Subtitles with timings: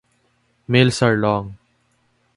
[0.67, 1.57] Males are long.